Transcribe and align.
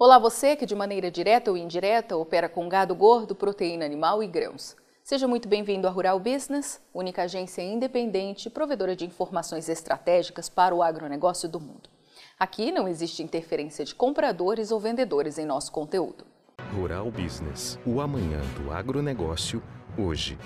Olá 0.00 0.16
você 0.16 0.54
que 0.54 0.64
de 0.64 0.76
maneira 0.76 1.10
direta 1.10 1.50
ou 1.50 1.56
indireta 1.56 2.16
opera 2.16 2.48
com 2.48 2.68
gado 2.68 2.94
gordo, 2.94 3.34
proteína 3.34 3.84
animal 3.84 4.22
e 4.22 4.28
grãos. 4.28 4.76
Seja 5.02 5.26
muito 5.26 5.48
bem-vindo 5.48 5.88
à 5.88 5.90
Rural 5.90 6.20
Business, 6.20 6.80
única 6.94 7.24
agência 7.24 7.62
independente 7.62 8.48
provedora 8.48 8.94
de 8.94 9.04
informações 9.04 9.68
estratégicas 9.68 10.48
para 10.48 10.72
o 10.72 10.84
agronegócio 10.84 11.48
do 11.48 11.58
mundo. 11.58 11.90
Aqui 12.38 12.70
não 12.70 12.86
existe 12.86 13.24
interferência 13.24 13.84
de 13.84 13.92
compradores 13.92 14.70
ou 14.70 14.78
vendedores 14.78 15.36
em 15.36 15.44
nosso 15.44 15.72
conteúdo. 15.72 16.24
Rural 16.72 17.10
Business, 17.10 17.76
o 17.84 18.00
amanhã 18.00 18.40
do 18.54 18.70
agronegócio, 18.70 19.60
hoje. 19.98 20.38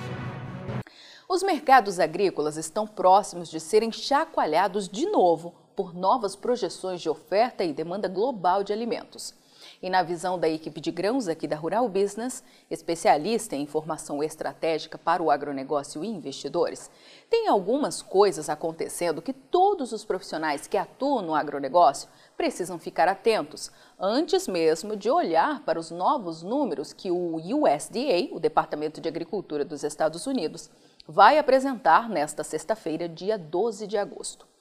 Os 1.29 1.43
mercados 1.43 2.01
agrícolas 2.01 2.57
estão 2.57 2.87
próximos 2.87 3.51
de 3.51 3.61
serem 3.61 3.93
chacoalhados 3.93 4.89
de 4.89 5.05
novo 5.05 5.55
por 5.77 5.95
novas 5.95 6.35
projeções 6.35 7.03
de 7.03 7.11
oferta 7.11 7.63
e 7.63 7.75
demanda 7.75 8.09
global 8.09 8.65
de 8.65 8.73
alimentos. 8.73 9.42
E 9.83 9.91
na 9.91 10.05
visão 10.05 10.39
da 10.39 10.49
equipe 10.49 10.81
de 10.81 10.93
grãos 10.93 11.27
aqui 11.27 11.49
da 11.49 11.57
Rural 11.57 11.89
Business, 11.89 12.45
especialista 12.71 13.57
em 13.57 13.63
informação 13.63 14.23
estratégica 14.23 14.97
para 14.97 15.21
o 15.21 15.29
agronegócio 15.29 16.05
e 16.05 16.07
investidores, 16.07 16.89
tem 17.29 17.49
algumas 17.49 18.01
coisas 18.01 18.49
acontecendo 18.49 19.21
que 19.21 19.33
todos 19.33 19.91
os 19.91 20.05
profissionais 20.05 20.69
que 20.69 20.77
atuam 20.77 21.21
no 21.21 21.35
agronegócio 21.35 22.09
precisam 22.37 22.79
ficar 22.79 23.09
atentos, 23.09 23.73
antes 23.99 24.47
mesmo 24.47 24.95
de 24.95 25.11
olhar 25.11 25.65
para 25.65 25.81
os 25.81 25.91
novos 25.91 26.45
números 26.45 26.93
que 26.93 27.11
o 27.11 27.35
USDA, 27.35 28.29
o 28.31 28.39
Departamento 28.39 29.01
de 29.01 29.09
Agricultura 29.09 29.65
dos 29.65 29.83
Estados 29.83 30.29
Unidos, 30.29 30.71
vai 31.09 31.39
apresentar 31.39 32.09
nesta 32.09 32.45
sexta-feira, 32.45 33.09
dia 33.09 33.37
12 33.37 33.89
de 33.89 33.99
agosto. 33.99 34.52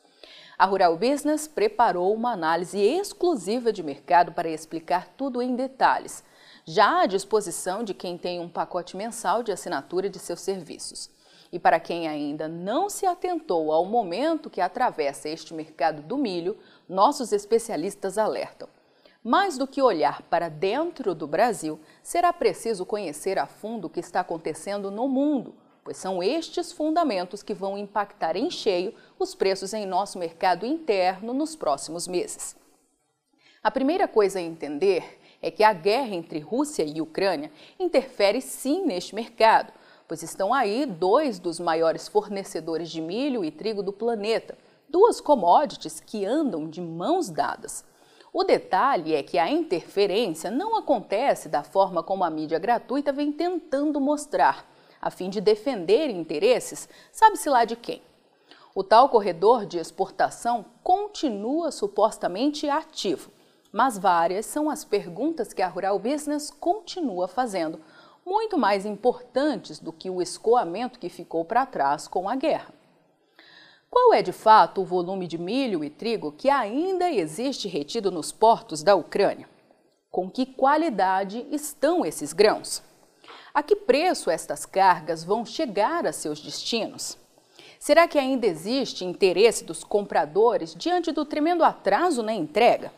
A 0.61 0.65
Rural 0.65 0.95
Business 0.95 1.47
preparou 1.47 2.13
uma 2.13 2.33
análise 2.33 2.79
exclusiva 2.79 3.73
de 3.73 3.81
mercado 3.81 4.31
para 4.31 4.47
explicar 4.47 5.07
tudo 5.17 5.41
em 5.41 5.55
detalhes, 5.55 6.23
já 6.63 7.01
à 7.01 7.07
disposição 7.07 7.83
de 7.83 7.95
quem 7.95 8.15
tem 8.15 8.39
um 8.39 8.47
pacote 8.47 8.95
mensal 8.95 9.41
de 9.41 9.51
assinatura 9.51 10.07
de 10.07 10.19
seus 10.19 10.39
serviços. 10.39 11.09
E 11.51 11.57
para 11.57 11.79
quem 11.79 12.07
ainda 12.07 12.47
não 12.47 12.91
se 12.91 13.07
atentou 13.07 13.71
ao 13.71 13.85
momento 13.85 14.51
que 14.51 14.61
atravessa 14.61 15.29
este 15.29 15.51
mercado 15.51 16.03
do 16.03 16.15
milho, 16.15 16.55
nossos 16.87 17.31
especialistas 17.31 18.19
alertam. 18.19 18.69
Mais 19.23 19.57
do 19.57 19.65
que 19.65 19.81
olhar 19.81 20.21
para 20.21 20.47
dentro 20.47 21.15
do 21.15 21.25
Brasil, 21.25 21.79
será 22.03 22.31
preciso 22.31 22.85
conhecer 22.85 23.39
a 23.39 23.47
fundo 23.47 23.85
o 23.85 23.89
que 23.89 23.99
está 23.99 24.19
acontecendo 24.19 24.91
no 24.91 25.07
mundo, 25.07 25.55
pois 25.83 25.97
são 25.97 26.21
estes 26.21 26.71
fundamentos 26.71 27.41
que 27.41 27.53
vão 27.53 27.77
impactar 27.77 28.35
em 28.35 28.49
cheio 28.49 28.93
os 29.17 29.33
preços 29.33 29.73
em 29.73 29.85
nosso 29.85 30.19
mercado 30.19 30.65
interno 30.65 31.33
nos 31.33 31.55
próximos 31.55 32.07
meses. 32.07 32.55
A 33.63 33.69
primeira 33.71 34.07
coisa 34.07 34.39
a 34.39 34.41
entender 34.41 35.19
é 35.41 35.49
que 35.49 35.63
a 35.63 35.73
guerra 35.73 36.15
entre 36.15 36.39
Rússia 36.39 36.83
e 36.83 37.01
Ucrânia 37.01 37.51
interfere 37.79 38.41
sim 38.41 38.85
neste 38.85 39.15
mercado, 39.15 39.73
pois 40.07 40.21
estão 40.21 40.53
aí 40.53 40.85
dois 40.85 41.39
dos 41.39 41.59
maiores 41.59 42.07
fornecedores 42.07 42.89
de 42.89 43.01
milho 43.01 43.43
e 43.43 43.49
trigo 43.49 43.81
do 43.81 43.93
planeta, 43.93 44.57
duas 44.87 45.19
commodities 45.19 45.99
que 45.99 46.25
andam 46.25 46.69
de 46.69 46.81
mãos 46.81 47.29
dadas. 47.29 47.83
O 48.33 48.43
detalhe 48.43 49.13
é 49.13 49.23
que 49.23 49.37
a 49.37 49.49
interferência 49.49 50.49
não 50.49 50.77
acontece 50.77 51.49
da 51.49 51.63
forma 51.63 52.01
como 52.01 52.23
a 52.23 52.29
mídia 52.29 52.59
gratuita 52.59 53.11
vem 53.11 53.31
tentando 53.31 53.99
mostrar 53.99 54.69
a 55.01 55.09
fim 55.09 55.29
de 55.29 55.41
defender 55.41 56.09
interesses, 56.09 56.87
sabe-se 57.11 57.49
lá 57.49 57.65
de 57.65 57.75
quem. 57.75 58.01
O 58.75 58.83
tal 58.83 59.09
corredor 59.09 59.65
de 59.65 59.79
exportação 59.79 60.63
continua 60.83 61.71
supostamente 61.71 62.69
ativo, 62.69 63.31
mas 63.71 63.97
várias 63.97 64.45
são 64.45 64.69
as 64.69 64.85
perguntas 64.85 65.51
que 65.51 65.61
a 65.61 65.67
Rural 65.67 65.97
Business 65.97 66.51
continua 66.51 67.27
fazendo, 67.27 67.81
muito 68.25 68.57
mais 68.57 68.85
importantes 68.85 69.79
do 69.79 69.91
que 69.91 70.09
o 70.09 70.21
escoamento 70.21 70.99
que 70.99 71.09
ficou 71.09 71.43
para 71.43 71.65
trás 71.65 72.07
com 72.07 72.29
a 72.29 72.35
guerra. 72.35 72.73
Qual 73.89 74.13
é 74.13 74.21
de 74.21 74.31
fato 74.31 74.81
o 74.81 74.85
volume 74.85 75.27
de 75.27 75.37
milho 75.37 75.83
e 75.83 75.89
trigo 75.89 76.31
que 76.31 76.49
ainda 76.49 77.11
existe 77.11 77.67
retido 77.67 78.09
nos 78.09 78.31
portos 78.31 78.81
da 78.81 78.95
Ucrânia? 78.95 79.49
Com 80.09 80.29
que 80.29 80.45
qualidade 80.45 81.45
estão 81.51 82.05
esses 82.05 82.31
grãos? 82.31 82.81
A 83.53 83.61
que 83.61 83.75
preço 83.75 84.29
estas 84.29 84.65
cargas 84.65 85.25
vão 85.25 85.45
chegar 85.45 86.05
a 86.05 86.13
seus 86.13 86.39
destinos? 86.39 87.17
Será 87.77 88.07
que 88.07 88.17
ainda 88.17 88.47
existe 88.47 89.03
interesse 89.03 89.65
dos 89.65 89.83
compradores 89.83 90.73
diante 90.73 91.11
do 91.11 91.25
tremendo 91.25 91.63
atraso 91.63 92.23
na 92.23 92.33
entrega? 92.33 92.93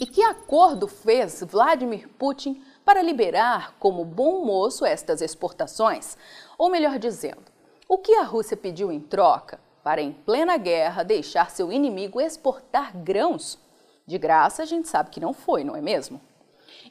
E 0.00 0.06
que 0.06 0.22
acordo 0.22 0.88
fez 0.88 1.42
Vladimir 1.42 2.08
Putin 2.18 2.62
para 2.84 3.02
liberar 3.02 3.74
como 3.78 4.04
bom 4.04 4.44
moço 4.46 4.86
estas 4.86 5.20
exportações? 5.20 6.16
Ou 6.56 6.70
melhor 6.70 6.98
dizendo, 6.98 7.44
o 7.86 7.98
que 7.98 8.14
a 8.14 8.22
Rússia 8.22 8.56
pediu 8.56 8.90
em 8.90 9.00
troca 9.00 9.60
para, 9.84 10.00
em 10.00 10.12
plena 10.12 10.56
guerra, 10.56 11.02
deixar 11.02 11.50
seu 11.50 11.70
inimigo 11.70 12.20
exportar 12.20 12.96
grãos? 12.96 13.58
De 14.06 14.16
graça, 14.16 14.62
a 14.62 14.66
gente 14.66 14.88
sabe 14.88 15.10
que 15.10 15.20
não 15.20 15.34
foi, 15.34 15.64
não 15.64 15.76
é 15.76 15.82
mesmo? 15.82 16.20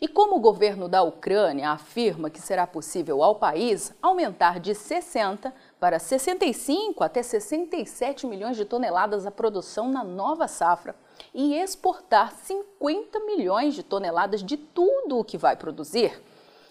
E 0.02 0.08
como 0.08 0.36
o 0.36 0.40
governo 0.40 0.90
da 0.90 1.04
Ucrânia 1.04 1.70
afirma 1.70 2.30
que 2.30 2.42
será 2.42 2.68
possível 2.68 3.24
ao 3.24 3.36
país 3.36 3.94
aumentar 4.02 4.60
de 4.60 4.76
60 4.76 5.54
para 5.80 6.00
65 6.00 7.04
até 7.04 7.24
67 7.24 8.28
milhões 8.28 8.58
de 8.58 8.66
toneladas 8.66 9.26
a 9.26 9.32
produção 9.32 9.90
na 9.90 10.04
nova 10.04 10.48
safra 10.48 10.96
e 11.34 11.56
exportar 11.56 12.34
50 12.34 13.20
milhões 13.22 13.74
de 13.74 13.84
toneladas 13.84 14.44
de 14.44 14.58
tudo 14.58 15.20
o 15.20 15.24
que 15.24 15.38
vai 15.38 15.56
produzir? 15.56 16.22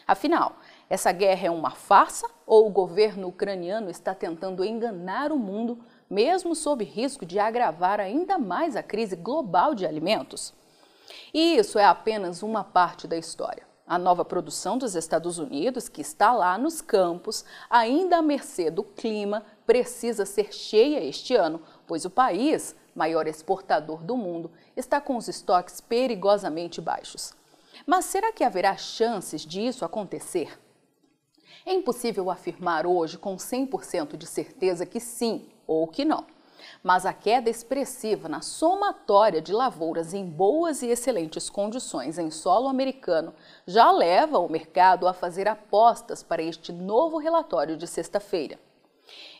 Afinal, 0.07 0.57
essa 0.91 1.11
guerra 1.11 1.47
é 1.47 1.51
uma 1.51 1.71
farsa 1.71 2.29
ou 2.47 2.67
o 2.67 2.71
governo 2.71 3.29
ucraniano 3.29 3.89
está 3.89 4.15
tentando 4.15 4.63
enganar 4.63 5.33
o 5.33 5.39
mundo, 5.39 5.79
mesmo 6.11 6.55
sob 6.55 6.85
risco 6.85 7.25
de 7.25 7.39
agravar 7.39 8.01
ainda 8.01 8.37
mais 8.37 8.77
a 8.77 8.83
crise 8.83 9.17
global 9.17 9.75
de 9.75 9.87
alimentos? 9.87 10.53
E 11.35 11.57
isso 11.57 11.81
é 11.81 11.85
apenas 11.85 12.45
uma 12.45 12.63
parte 12.63 13.09
da 13.09 13.17
história. 13.17 13.67
A 13.85 13.99
nova 13.99 14.25
produção 14.25 14.79
dos 14.79 14.95
Estados 14.95 15.37
Unidos, 15.37 15.89
que 15.89 16.01
está 16.01 16.33
lá 16.33 16.57
nos 16.57 16.81
campos, 16.81 17.45
ainda 17.69 18.19
à 18.19 18.23
mercê 18.23 18.71
do 18.71 18.85
clima, 18.85 19.45
precisa 19.67 20.25
ser 20.25 20.55
cheia 20.55 21.05
este 21.05 21.35
ano, 21.35 21.61
pois 21.89 22.05
o 22.05 22.11
país, 22.11 22.77
maior 22.95 23.27
exportador 23.27 24.05
do 24.05 24.17
mundo, 24.17 24.49
está 24.77 25.01
com 25.01 25.17
os 25.17 25.27
estoques 25.27 25.81
perigosamente 25.81 26.81
baixos. 26.81 27.35
Mas 27.85 28.05
será 28.05 28.33
que 28.33 28.45
haverá 28.45 28.77
chances 28.77 29.43
disso 29.43 29.85
acontecer? 29.85 30.57
É 31.67 31.75
impossível 31.75 32.31
afirmar 32.31 32.87
hoje 32.87 33.19
com 33.19 33.35
100% 33.37 34.17
de 34.17 34.27
certeza 34.27 34.87
que 34.87 35.01
sim 35.01 35.49
ou 35.67 35.89
que 35.89 36.05
não 36.05 36.25
mas 36.83 37.07
a 37.07 37.13
queda 37.13 37.51
expressiva 37.51 38.29
na 38.29 38.41
somatória 38.41 39.41
de 39.41 39.53
lavouras 39.53 40.15
em 40.15 40.25
boas 40.25 40.83
e 40.83 40.89
excelentes 40.89 41.49
condições 41.51 42.19
em 42.19 42.31
solo 42.31 42.69
americano 42.69 43.35
já 43.67 43.91
leva 43.91 44.39
o 44.39 44.51
mercado 44.51 45.09
a 45.09 45.13
fazer 45.13 45.49
apostas 45.49 46.23
para 46.23 46.43
este 46.43 46.73
novo 46.73 47.19
relatório 47.19 47.77
de 47.77 47.87
sexta-feira. 47.87 48.59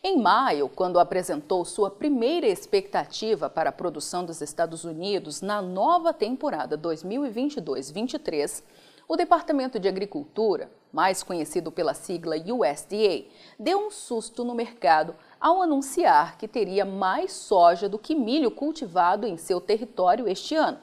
Em 0.03 0.19
maio, 0.19 0.69
quando 0.69 0.99
apresentou 0.99 1.65
sua 1.65 1.91
primeira 1.91 2.47
expectativa 2.47 3.49
para 3.49 3.71
a 3.71 3.73
produção 3.73 4.25
dos 4.25 4.43
Estados 4.43 4.85
Unidos 4.85 5.41
na 5.41 5.63
nova 5.63 6.13
temporada 6.13 6.77
2022-23, 6.77 8.63
o 9.07 9.17
Departamento 9.17 9.79
de 9.79 9.89
Agricultura, 9.89 10.71
mais 10.93 11.23
conhecido 11.23 11.71
pela 11.71 11.93
sigla 11.93 12.37
USDA, 12.37 13.27
deu 13.59 13.87
um 13.87 13.91
susto 13.91 14.45
no 14.45 14.55
mercado 14.55 15.15
ao 15.45 15.61
anunciar 15.61 16.39
que 16.39 16.49
teria 16.49 16.87
mais 16.87 17.31
soja 17.31 17.87
do 17.87 17.99
que 17.99 18.15
milho 18.15 18.51
cultivado 18.51 19.27
em 19.27 19.37
seu 19.37 19.61
território 19.61 20.27
este 20.27 20.55
ano. 20.55 20.79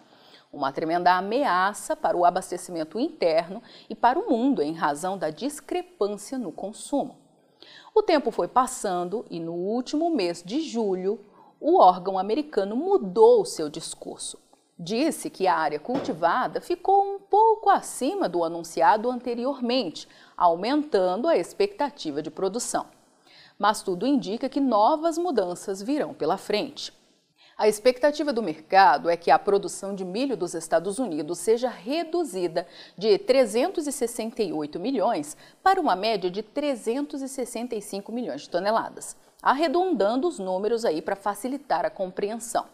Uma 0.53 0.71
tremenda 0.71 1.13
ameaça 1.13 1.95
para 1.95 2.15
o 2.15 2.23
abastecimento 2.23 2.99
interno 2.99 3.59
e 3.89 3.95
para 3.95 4.19
o 4.19 4.29
mundo 4.29 4.61
em 4.61 4.73
razão 4.73 5.17
da 5.17 5.31
discrepância 5.31 6.37
no 6.37 6.51
consumo. 6.51 7.17
O 7.91 8.03
tempo 8.03 8.29
foi 8.29 8.47
passando 8.47 9.25
e 9.31 9.39
no 9.39 9.53
último 9.53 10.11
mês 10.11 10.43
de 10.45 10.61
julho, 10.61 11.19
o 11.59 11.79
órgão 11.79 12.19
americano 12.19 12.75
mudou 12.75 13.43
seu 13.43 13.67
discurso 13.67 14.37
disse 14.83 15.29
que 15.29 15.45
a 15.45 15.55
área 15.55 15.79
cultivada 15.79 16.59
ficou 16.59 17.03
um 17.03 17.19
pouco 17.19 17.69
acima 17.69 18.27
do 18.27 18.43
anunciado 18.43 19.11
anteriormente, 19.11 20.07
aumentando 20.35 21.27
a 21.27 21.37
expectativa 21.37 22.19
de 22.19 22.31
produção. 22.31 22.87
Mas 23.61 23.83
tudo 23.83 24.07
indica 24.07 24.49
que 24.49 24.59
novas 24.59 25.19
mudanças 25.19 25.83
virão 25.83 26.15
pela 26.15 26.35
frente. 26.35 26.91
A 27.55 27.67
expectativa 27.67 28.33
do 28.33 28.41
mercado 28.41 29.07
é 29.07 29.15
que 29.15 29.29
a 29.29 29.37
produção 29.37 29.93
de 29.93 30.03
milho 30.03 30.35
dos 30.35 30.55
Estados 30.55 30.97
Unidos 30.97 31.37
seja 31.37 31.69
reduzida 31.69 32.65
de 32.97 33.19
368 33.19 34.79
milhões 34.79 35.37
para 35.61 35.79
uma 35.79 35.95
média 35.95 36.31
de 36.31 36.41
365 36.41 38.11
milhões 38.11 38.41
de 38.41 38.49
toneladas, 38.49 39.15
arredondando 39.43 40.27
os 40.27 40.39
números 40.39 40.83
aí 40.83 40.99
para 40.99 41.15
facilitar 41.15 41.85
a 41.85 41.91
compreensão 41.91 42.65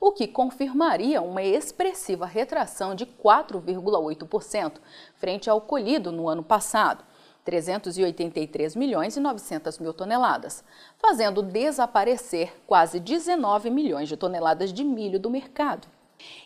o 0.00 0.12
que 0.12 0.28
confirmaria 0.28 1.22
uma 1.22 1.42
expressiva 1.42 2.26
retração 2.26 2.94
de 2.94 3.06
4,8% 3.06 4.74
frente 5.14 5.48
ao 5.48 5.62
colhido 5.62 6.12
no 6.12 6.28
ano 6.28 6.42
passado, 6.42 7.02
383 7.44 8.74
milhões 8.74 9.16
e 9.16 9.20
900 9.20 9.78
mil 9.78 9.92
toneladas, 9.92 10.64
fazendo 10.98 11.42
desaparecer 11.42 12.54
quase 12.66 12.98
19 12.98 13.68
milhões 13.70 14.08
de 14.08 14.16
toneladas 14.16 14.72
de 14.72 14.82
milho 14.82 15.20
do 15.20 15.30
mercado. 15.30 15.86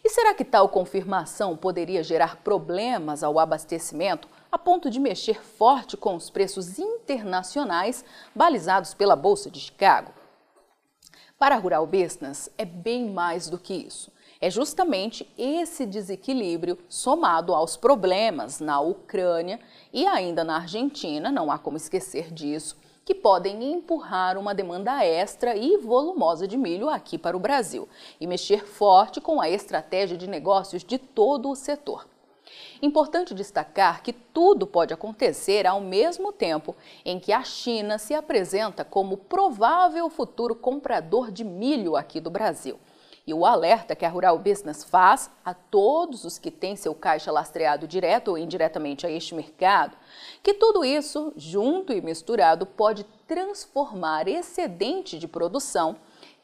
E 0.04 0.10
será 0.10 0.34
que 0.34 0.44
tal 0.44 0.68
confirmação 0.68 1.56
poderia 1.56 2.02
gerar 2.02 2.36
problemas 2.42 3.22
ao 3.22 3.38
abastecimento 3.38 4.28
a 4.50 4.58
ponto 4.58 4.90
de 4.90 4.98
mexer 4.98 5.40
forte 5.42 5.96
com 5.96 6.16
os 6.16 6.30
preços 6.30 6.78
internacionais 6.78 8.04
balizados 8.34 8.94
pela 8.94 9.14
Bolsa 9.14 9.50
de 9.50 9.60
Chicago? 9.60 10.12
Para 11.38 11.54
a 11.54 11.58
Rural 11.58 11.86
Business, 11.86 12.50
é 12.58 12.64
bem 12.64 13.10
mais 13.10 13.48
do 13.48 13.58
que 13.58 13.72
isso. 13.72 14.10
É 14.40 14.48
justamente 14.48 15.28
esse 15.36 15.84
desequilíbrio 15.84 16.78
somado 16.88 17.52
aos 17.52 17.76
problemas 17.76 18.60
na 18.60 18.78
Ucrânia 18.80 19.58
e 19.92 20.06
ainda 20.06 20.44
na 20.44 20.58
Argentina, 20.58 21.28
não 21.28 21.50
há 21.50 21.58
como 21.58 21.76
esquecer 21.76 22.32
disso, 22.32 22.76
que 23.04 23.16
podem 23.16 23.72
empurrar 23.72 24.38
uma 24.38 24.54
demanda 24.54 25.04
extra 25.04 25.56
e 25.56 25.76
volumosa 25.78 26.46
de 26.46 26.56
milho 26.56 26.88
aqui 26.88 27.18
para 27.18 27.36
o 27.36 27.40
Brasil 27.40 27.88
e 28.20 28.28
mexer 28.28 28.64
forte 28.64 29.20
com 29.20 29.40
a 29.40 29.50
estratégia 29.50 30.16
de 30.16 30.28
negócios 30.28 30.84
de 30.84 30.98
todo 30.98 31.50
o 31.50 31.56
setor. 31.56 32.06
Importante 32.80 33.34
destacar 33.34 34.04
que 34.04 34.12
tudo 34.12 34.68
pode 34.68 34.94
acontecer 34.94 35.66
ao 35.66 35.80
mesmo 35.80 36.32
tempo 36.32 36.76
em 37.04 37.18
que 37.18 37.32
a 37.32 37.42
China 37.42 37.98
se 37.98 38.14
apresenta 38.14 38.84
como 38.84 39.16
provável 39.16 40.08
futuro 40.08 40.54
comprador 40.54 41.32
de 41.32 41.42
milho 41.42 41.96
aqui 41.96 42.20
do 42.20 42.30
Brasil. 42.30 42.78
E 43.28 43.34
o 43.34 43.44
alerta 43.44 43.94
que 43.94 44.06
a 44.06 44.08
Rural 44.08 44.38
Business 44.38 44.82
faz 44.82 45.30
a 45.44 45.52
todos 45.52 46.24
os 46.24 46.38
que 46.38 46.50
têm 46.50 46.76
seu 46.76 46.94
caixa 46.94 47.30
lastreado 47.30 47.86
direto 47.86 48.28
ou 48.28 48.38
indiretamente 48.38 49.06
a 49.06 49.10
este 49.10 49.34
mercado, 49.34 49.94
que 50.42 50.54
tudo 50.54 50.82
isso, 50.82 51.30
junto 51.36 51.92
e 51.92 52.00
misturado, 52.00 52.64
pode 52.64 53.04
transformar 53.26 54.26
excedente 54.26 55.18
de 55.18 55.28
produção 55.28 55.96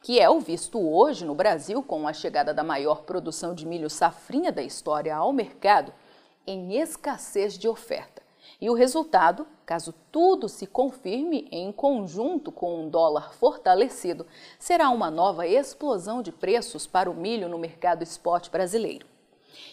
que 0.02 0.20
é 0.20 0.28
o 0.28 0.38
visto 0.38 0.78
hoje 0.78 1.24
no 1.24 1.34
Brasil 1.34 1.82
com 1.82 2.06
a 2.06 2.12
chegada 2.12 2.52
da 2.52 2.62
maior 2.62 3.04
produção 3.04 3.54
de 3.54 3.66
milho 3.66 3.88
safrinha 3.88 4.52
da 4.52 4.62
história 4.62 5.16
ao 5.16 5.32
mercado, 5.32 5.90
em 6.46 6.78
escassez 6.78 7.56
de 7.56 7.66
oferta. 7.66 8.20
E 8.60 8.68
o 8.68 8.74
resultado, 8.74 9.46
caso 9.64 9.94
tudo 10.12 10.48
se 10.48 10.66
confirme 10.66 11.48
em 11.50 11.72
conjunto 11.72 12.52
com 12.52 12.82
um 12.82 12.88
dólar 12.88 13.32
fortalecido, 13.34 14.26
será 14.58 14.90
uma 14.90 15.10
nova 15.10 15.46
explosão 15.46 16.22
de 16.22 16.30
preços 16.30 16.86
para 16.86 17.10
o 17.10 17.14
milho 17.14 17.48
no 17.48 17.58
mercado 17.58 18.02
spot 18.02 18.50
brasileiro. 18.50 19.06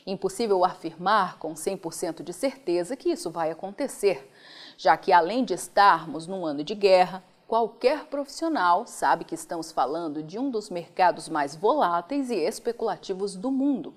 Impossível 0.05 0.63
afirmar 0.63 1.38
com 1.38 1.53
100% 1.53 2.23
de 2.23 2.33
certeza 2.33 2.95
que 2.95 3.09
isso 3.09 3.29
vai 3.29 3.51
acontecer, 3.51 4.29
já 4.77 4.95
que 4.95 5.11
além 5.11 5.43
de 5.43 5.53
estarmos 5.53 6.27
num 6.27 6.45
ano 6.45 6.63
de 6.63 6.75
guerra, 6.75 7.23
qualquer 7.47 8.05
profissional 8.05 8.87
sabe 8.87 9.25
que 9.25 9.35
estamos 9.35 9.71
falando 9.71 10.23
de 10.23 10.39
um 10.39 10.49
dos 10.49 10.69
mercados 10.69 11.27
mais 11.27 11.55
voláteis 11.55 12.29
e 12.29 12.35
especulativos 12.35 13.35
do 13.35 13.51
mundo. 13.51 13.94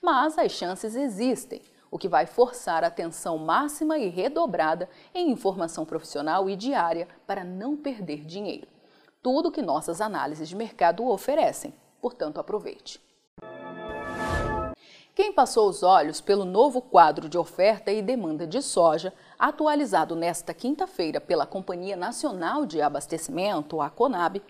Mas 0.00 0.38
as 0.38 0.52
chances 0.52 0.94
existem 0.94 1.60
o 1.92 1.98
que 1.98 2.08
vai 2.08 2.24
forçar 2.24 2.82
a 2.82 2.86
atenção 2.86 3.36
máxima 3.36 3.98
e 3.98 4.08
redobrada 4.08 4.88
em 5.14 5.30
informação 5.30 5.84
profissional 5.84 6.48
e 6.48 6.56
diária 6.56 7.06
para 7.26 7.44
não 7.44 7.76
perder 7.76 8.24
dinheiro. 8.24 8.66
Tudo 9.22 9.52
que 9.52 9.60
nossas 9.60 10.00
análises 10.00 10.48
de 10.48 10.56
mercado 10.56 11.06
oferecem, 11.06 11.74
portanto, 12.00 12.40
aproveite. 12.40 12.98
Quem 15.14 15.34
passou 15.34 15.68
os 15.68 15.82
olhos 15.82 16.22
pelo 16.22 16.46
novo 16.46 16.80
quadro 16.80 17.28
de 17.28 17.36
oferta 17.36 17.92
e 17.92 18.00
demanda 18.00 18.46
de 18.46 18.62
soja, 18.62 19.12
atualizado 19.38 20.16
nesta 20.16 20.54
quinta-feira 20.54 21.20
pela 21.20 21.44
Companhia 21.44 21.94
Nacional 21.94 22.64
de 22.64 22.80
Abastecimento, 22.80 23.82
a 23.82 23.90
CONAB, 23.90 24.42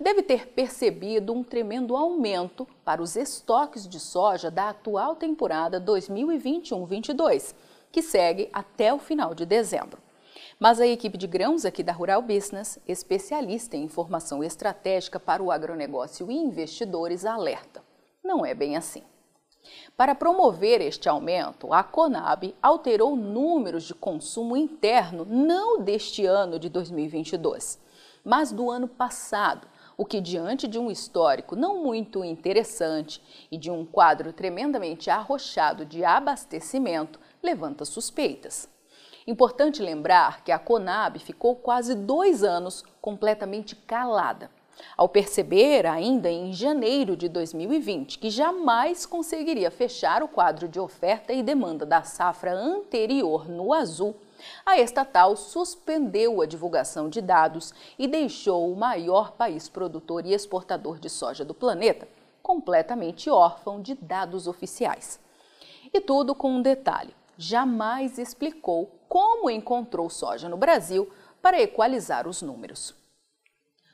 deve 0.00 0.22
ter 0.22 0.48
percebido 0.48 1.32
um 1.32 1.42
tremendo 1.42 1.96
aumento 1.96 2.66
para 2.84 3.02
os 3.02 3.16
estoques 3.16 3.88
de 3.88 4.00
soja 4.00 4.50
da 4.50 4.70
atual 4.70 5.16
temporada 5.16 5.80
2021-22, 5.80 7.54
que 7.92 8.02
segue 8.02 8.48
até 8.52 8.92
o 8.92 8.98
final 8.98 9.34
de 9.34 9.44
dezembro. 9.44 9.98
Mas 10.58 10.78
a 10.80 10.86
equipe 10.86 11.16
de 11.16 11.26
grãos 11.26 11.64
aqui 11.64 11.82
da 11.82 11.92
Rural 11.92 12.20
Business, 12.20 12.78
especialista 12.86 13.76
em 13.76 13.84
informação 13.84 14.44
estratégica 14.44 15.18
para 15.18 15.42
o 15.42 15.50
agronegócio 15.50 16.30
e 16.30 16.34
investidores, 16.36 17.24
alerta: 17.24 17.82
não 18.22 18.44
é 18.44 18.54
bem 18.54 18.76
assim. 18.76 19.02
Para 19.96 20.14
promover 20.14 20.80
este 20.80 21.08
aumento, 21.08 21.72
a 21.72 21.82
Conab 21.82 22.54
alterou 22.62 23.14
números 23.14 23.84
de 23.84 23.94
consumo 23.94 24.56
interno 24.56 25.24
não 25.24 25.80
deste 25.80 26.24
ano 26.24 26.58
de 26.58 26.68
2022, 26.68 27.78
mas 28.24 28.52
do 28.52 28.70
ano 28.70 28.88
passado, 28.88 29.66
o 29.96 30.04
que, 30.04 30.20
diante 30.20 30.66
de 30.66 30.78
um 30.78 30.90
histórico 30.90 31.54
não 31.54 31.82
muito 31.82 32.24
interessante 32.24 33.22
e 33.50 33.58
de 33.58 33.70
um 33.70 33.84
quadro 33.84 34.32
tremendamente 34.32 35.10
arrochado 35.10 35.84
de 35.84 36.04
abastecimento, 36.04 37.20
levanta 37.42 37.84
suspeitas. 37.84 38.68
Importante 39.26 39.82
lembrar 39.82 40.42
que 40.42 40.50
a 40.50 40.58
Conab 40.58 41.18
ficou 41.18 41.54
quase 41.54 41.94
dois 41.94 42.42
anos 42.42 42.82
completamente 43.00 43.76
calada, 43.76 44.50
ao 44.96 45.08
perceber, 45.08 45.86
ainda 45.86 46.30
em 46.30 46.52
janeiro 46.52 47.16
de 47.16 47.28
2020, 47.28 48.18
que 48.18 48.30
jamais 48.30 49.04
conseguiria 49.04 49.70
fechar 49.70 50.22
o 50.22 50.28
quadro 50.28 50.68
de 50.68 50.80
oferta 50.80 51.32
e 51.32 51.42
demanda 51.42 51.84
da 51.84 52.02
safra 52.02 52.52
anterior 52.52 53.48
no 53.48 53.72
azul 53.72 54.16
a 54.64 54.78
estatal 54.78 55.36
suspendeu 55.36 56.40
a 56.40 56.46
divulgação 56.46 57.08
de 57.08 57.20
dados 57.20 57.72
e 57.98 58.06
deixou 58.06 58.72
o 58.72 58.76
maior 58.76 59.32
país 59.32 59.68
produtor 59.68 60.26
e 60.26 60.32
exportador 60.32 60.98
de 60.98 61.08
soja 61.08 61.44
do 61.44 61.54
planeta 61.54 62.06
completamente 62.42 63.30
órfão 63.30 63.80
de 63.80 63.94
dados 63.94 64.46
oficiais. 64.46 65.20
E 65.92 66.00
tudo 66.00 66.34
com 66.34 66.50
um 66.50 66.62
detalhe: 66.62 67.14
jamais 67.36 68.18
explicou 68.18 68.90
como 69.08 69.50
encontrou 69.50 70.10
soja 70.10 70.48
no 70.48 70.56
Brasil 70.56 71.10
para 71.40 71.60
equalizar 71.60 72.26
os 72.26 72.42
números. 72.42 72.94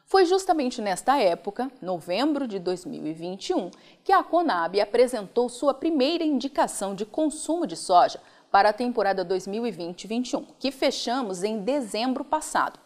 Foi 0.09 0.25
justamente 0.25 0.81
nesta 0.81 1.19
época, 1.21 1.71
novembro 1.83 2.47
de 2.47 2.61
2021, 2.61 3.71
que 4.05 4.13
a 4.13 4.23
Conab 4.23 4.81
apresentou 4.81 5.49
sua 5.49 5.75
primeira 5.75 6.23
indicação 6.23 6.95
de 6.95 7.05
consumo 7.05 7.67
de 7.67 7.77
soja 7.77 8.21
para 8.51 8.71
a 8.71 8.73
temporada 8.73 9.25
2020-21, 9.25 10.45
que 10.59 10.71
fechamos 10.71 11.43
em 11.43 11.59
dezembro 11.59 12.25
passado, 12.25 12.79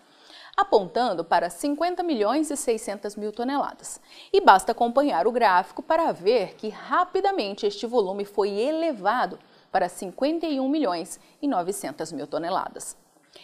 apontando 0.57 1.25
para 1.25 1.49
50 1.49 2.02
milhões 2.02 2.50
e 2.50 2.57
600 2.57 3.17
mil 3.17 3.33
toneladas. 3.33 4.00
E 4.33 4.40
basta 4.40 4.73
acompanhar 4.73 5.26
o 5.26 5.33
gráfico 5.33 5.83
para 5.83 6.12
ver 6.12 6.55
que 6.57 6.69
rapidamente 6.69 7.67
este 7.67 7.87
volume 7.87 8.25
foi 8.25 8.50
elevado 8.50 9.38
para 9.71 9.88
51 9.88 10.69
milhões 10.69 11.21
e 11.40 11.47
900 11.47 12.12
mil 12.12 12.26
toneladas. 12.26 12.97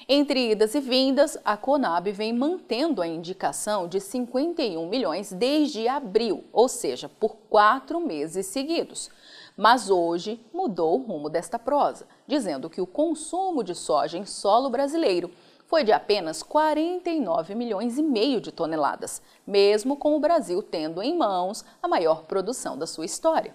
Entre 0.09 0.51
idas 0.51 0.75
e 0.75 0.81
vindas, 0.81 1.39
a 1.45 1.57
Conab 1.57 2.11
vem 2.11 2.33
mantendo 2.33 3.01
a 3.01 3.07
indicação 3.07 3.89
de 3.89 4.01
51 4.01 4.89
milhões 4.89 5.33
desde 5.33 5.89
abril, 5.89 6.45
ou 6.53 6.69
seja, 6.69 7.09
por 7.09 7.37
quatro 7.49 8.01
meses 8.01 8.47
seguidos. 8.47 9.11
Mas 9.57 9.89
hoje 9.89 10.39
mudou 10.53 10.99
o 10.99 11.03
rumo 11.03 11.31
desta 11.31 11.59
prosa, 11.59 12.07
dizendo 12.27 12.69
que 12.69 12.81
o 12.81 12.87
consumo 12.87 13.65
de 13.65 13.75
soja 13.75 14.19
em 14.19 14.27
solo 14.27 14.69
brasileiro 14.69 15.31
foi 15.67 15.83
de 15.83 15.93
apenas 15.93 16.43
49 16.43 17.55
milhões 17.55 17.97
e 17.97 18.03
meio 18.03 18.41
de 18.41 18.53
toneladas, 18.53 19.23
mesmo 19.47 19.97
com 19.97 20.15
o 20.15 20.21
Brasil 20.21 20.63
tendo 20.63 21.03
em 21.03 21.17
mãos 21.17 21.65
a 21.83 21.89
maior 21.89 22.25
produção 22.25 22.77
da 22.77 22.87
sua 22.87 23.07
história. 23.07 23.55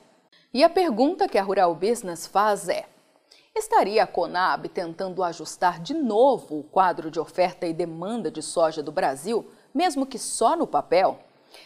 E 0.54 0.64
a 0.64 0.70
pergunta 0.70 1.30
que 1.30 1.38
a 1.38 1.44
Rural 1.44 1.74
Business 1.76 2.26
faz 2.26 2.68
é: 2.68 2.86
estaria 3.56 4.04
a 4.04 4.08
Conab 4.08 4.68
tentando 4.70 5.24
ajustar 5.24 5.80
de 5.80 5.94
novo 5.94 6.60
o 6.60 6.64
quadro 6.64 7.12
de 7.12 7.20
oferta 7.20 7.68
e 7.68 7.74
demanda 7.74 8.32
de 8.32 8.42
soja 8.42 8.82
do 8.82 8.92
Brasil, 8.92 9.46
mesmo 9.74 10.06
que 10.06 10.18
só 10.18 10.56
no 10.58 10.66
papel? 10.66 11.20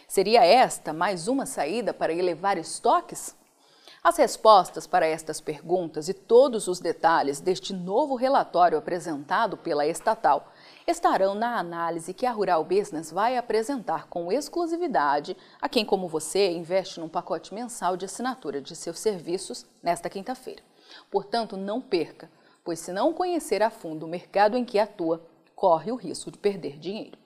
Seria 0.06 0.44
esta 0.44 0.92
mais 0.92 1.26
uma 1.26 1.46
saída 1.46 1.94
para 1.94 2.12
elevar 2.12 2.58
estoques? 2.58 3.34
As 4.08 4.18
respostas 4.18 4.86
para 4.86 5.04
estas 5.04 5.40
perguntas 5.40 6.08
e 6.08 6.14
todos 6.14 6.68
os 6.68 6.78
detalhes 6.78 7.40
deste 7.40 7.74
novo 7.74 8.14
relatório 8.14 8.78
apresentado 8.78 9.56
pela 9.56 9.84
estatal 9.84 10.52
estarão 10.86 11.34
na 11.34 11.58
análise 11.58 12.14
que 12.14 12.24
a 12.24 12.30
Rural 12.30 12.62
Business 12.62 13.10
vai 13.10 13.36
apresentar 13.36 14.06
com 14.06 14.30
exclusividade 14.30 15.36
a 15.60 15.68
quem, 15.68 15.84
como 15.84 16.06
você, 16.06 16.52
investe 16.52 17.00
num 17.00 17.08
pacote 17.08 17.52
mensal 17.52 17.96
de 17.96 18.04
assinatura 18.04 18.62
de 18.62 18.76
seus 18.76 19.00
serviços 19.00 19.66
nesta 19.82 20.08
quinta-feira. 20.08 20.62
Portanto, 21.10 21.56
não 21.56 21.80
perca, 21.80 22.30
pois 22.64 22.78
se 22.78 22.92
não 22.92 23.12
conhecer 23.12 23.60
a 23.60 23.70
fundo 23.70 24.06
o 24.06 24.08
mercado 24.08 24.56
em 24.56 24.64
que 24.64 24.78
atua, 24.78 25.20
corre 25.56 25.90
o 25.90 25.96
risco 25.96 26.30
de 26.30 26.38
perder 26.38 26.78
dinheiro. 26.78 27.25